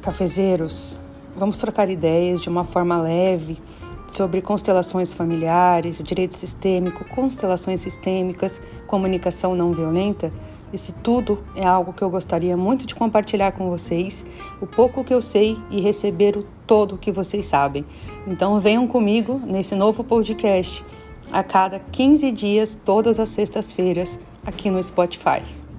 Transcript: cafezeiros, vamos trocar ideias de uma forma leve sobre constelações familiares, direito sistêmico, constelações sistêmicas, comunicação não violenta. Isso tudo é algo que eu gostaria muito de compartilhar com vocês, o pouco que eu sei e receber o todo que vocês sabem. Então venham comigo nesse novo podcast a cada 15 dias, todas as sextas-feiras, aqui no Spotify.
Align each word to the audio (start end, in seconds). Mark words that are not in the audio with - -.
cafezeiros, 0.00 0.98
vamos 1.36 1.58
trocar 1.58 1.88
ideias 1.90 2.40
de 2.40 2.48
uma 2.48 2.64
forma 2.64 3.00
leve 3.00 3.58
sobre 4.12 4.42
constelações 4.42 5.12
familiares, 5.12 6.02
direito 6.02 6.34
sistêmico, 6.34 7.04
constelações 7.04 7.80
sistêmicas, 7.80 8.60
comunicação 8.86 9.54
não 9.54 9.72
violenta. 9.72 10.32
Isso 10.72 10.94
tudo 11.02 11.42
é 11.54 11.64
algo 11.64 11.92
que 11.92 12.02
eu 12.02 12.10
gostaria 12.10 12.56
muito 12.56 12.86
de 12.86 12.94
compartilhar 12.94 13.52
com 13.52 13.68
vocês, 13.68 14.24
o 14.60 14.66
pouco 14.66 15.02
que 15.02 15.12
eu 15.12 15.20
sei 15.20 15.56
e 15.70 15.80
receber 15.80 16.36
o 16.36 16.44
todo 16.66 16.98
que 16.98 17.10
vocês 17.10 17.46
sabem. 17.46 17.84
Então 18.26 18.60
venham 18.60 18.86
comigo 18.86 19.40
nesse 19.44 19.74
novo 19.74 20.04
podcast 20.04 20.84
a 21.32 21.42
cada 21.42 21.78
15 21.78 22.30
dias, 22.32 22.80
todas 22.84 23.20
as 23.20 23.28
sextas-feiras, 23.28 24.18
aqui 24.44 24.70
no 24.70 24.82
Spotify. 24.82 25.69